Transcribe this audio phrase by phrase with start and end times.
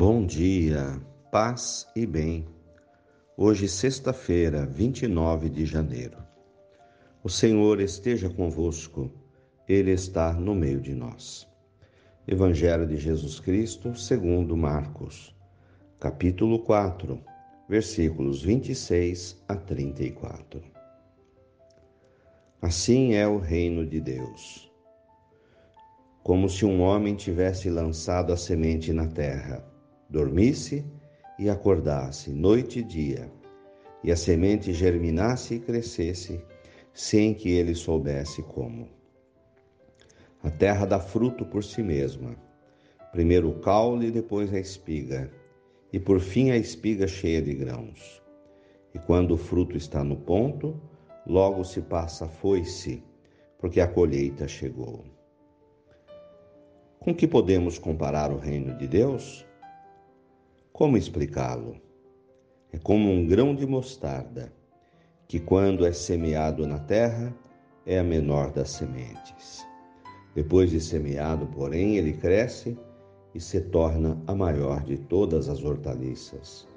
[0.00, 2.46] Bom dia, paz e bem.
[3.36, 6.18] Hoje, sexta-feira, 29 de janeiro.
[7.20, 9.10] O Senhor esteja convosco,
[9.68, 11.48] Ele está no meio de nós.
[12.28, 15.34] Evangelho de Jesus Cristo, segundo Marcos,
[15.98, 17.20] capítulo 4,
[17.68, 20.62] versículos 26 a 34.
[22.62, 24.68] Assim é o reino de Deus
[26.28, 29.64] como se um homem tivesse lançado a semente na terra,
[30.08, 30.84] dormisse
[31.38, 33.30] e acordasse noite e dia,
[34.02, 36.40] e a semente germinasse e crescesse,
[36.92, 38.88] sem que ele soubesse como.
[40.42, 42.36] A terra dá fruto por si mesma,
[43.12, 45.30] primeiro o caule depois a espiga,
[45.92, 48.22] e por fim a espiga cheia de grãos.
[48.94, 50.80] E quando o fruto está no ponto,
[51.26, 53.02] logo se passa a foice,
[53.58, 55.04] porque a colheita chegou.
[56.98, 59.47] Com que podemos comparar o reino de Deus?
[60.78, 61.74] Como explicá-lo?
[62.72, 64.52] É como um grão de mostarda,
[65.26, 67.34] que quando é semeado na terra,
[67.84, 69.66] é a menor das sementes.
[70.36, 72.78] Depois de semeado, porém, ele cresce
[73.34, 76.68] e se torna a maior de todas as hortaliças.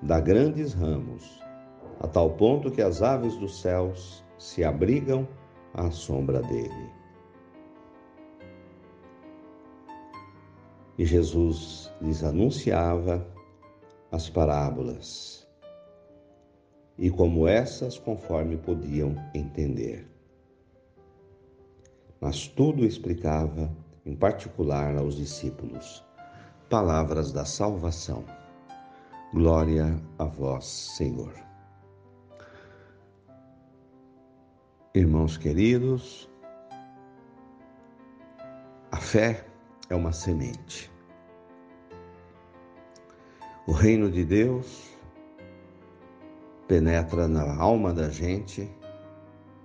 [0.00, 1.42] Dá grandes ramos,
[1.98, 5.26] a tal ponto que as aves dos céus se abrigam
[5.74, 6.88] à sombra dele.
[10.96, 13.26] E Jesus lhes anunciava
[14.12, 15.44] as parábolas,
[16.96, 20.08] e como essas, conforme podiam entender.
[22.20, 23.68] Mas tudo explicava,
[24.06, 26.04] em particular aos discípulos,
[26.70, 28.24] palavras da salvação.
[29.32, 31.34] Glória a vós, Senhor.
[34.94, 36.30] Irmãos queridos,
[38.92, 39.44] a fé
[39.90, 40.93] é uma semente.
[43.66, 44.90] O reino de Deus
[46.68, 48.70] penetra na alma da gente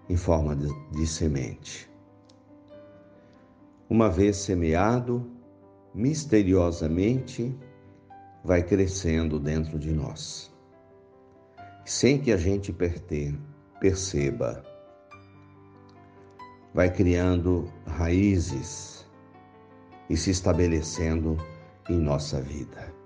[0.08, 1.92] em forma de, de semente.
[3.90, 5.30] Uma vez semeado,
[5.94, 7.54] misteriosamente
[8.42, 10.50] vai crescendo dentro de nós,
[11.84, 12.74] sem que a gente
[13.82, 14.64] perceba.
[16.74, 19.06] Vai criando raízes
[20.09, 21.36] e se estabelecendo
[21.90, 22.99] em nossa vida.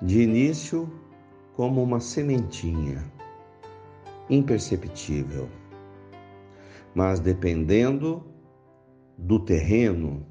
[0.00, 0.88] De início,
[1.56, 3.04] como uma sementinha,
[4.30, 5.48] imperceptível,
[6.94, 8.24] mas dependendo
[9.16, 10.24] do terreno,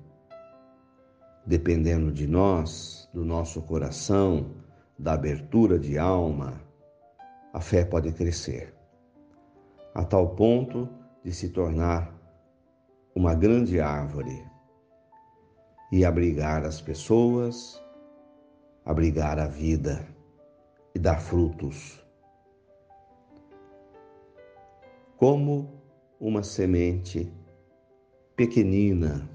[1.45, 4.55] dependendo de nós, do nosso coração,
[4.97, 6.61] da abertura de alma,
[7.53, 8.73] a fé pode crescer,
[9.93, 10.87] a tal ponto
[11.25, 12.15] de se tornar
[13.13, 14.45] uma grande árvore
[15.91, 17.81] e abrigar as pessoas,
[18.87, 20.07] abrigar a vida
[20.95, 22.01] e dar frutos.
[25.17, 25.83] Como
[26.17, 27.29] uma semente
[28.33, 29.29] pequenina.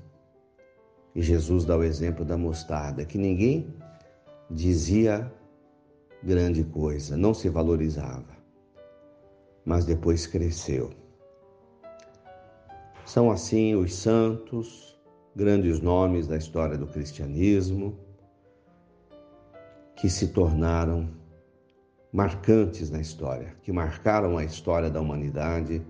[1.14, 3.76] E Jesus dá o exemplo da mostarda, que ninguém
[4.50, 5.30] dizia
[6.22, 8.34] grande coisa, não se valorizava,
[9.66, 10.90] mas depois cresceu.
[13.04, 14.98] São assim os santos,
[15.36, 18.11] grandes nomes da história do cristianismo
[20.02, 21.08] que se tornaram
[22.12, 25.80] marcantes na história, que marcaram a história da humanidade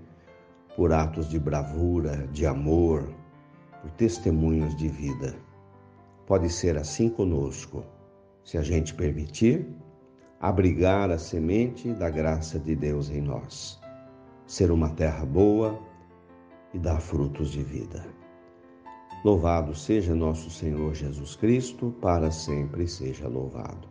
[0.77, 3.11] por atos de bravura, de amor,
[3.81, 5.35] por testemunhos de vida.
[6.27, 7.87] Pode ser assim conosco,
[8.45, 9.67] se a gente permitir
[10.39, 13.81] abrigar a semente da graça de Deus em nós,
[14.47, 15.81] ser uma terra boa
[16.75, 18.05] e dar frutos de vida.
[19.25, 23.91] Louvado seja nosso Senhor Jesus Cristo, para sempre seja louvado.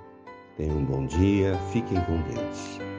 [0.61, 2.90] tenham um bom dia, fiquem com Deus.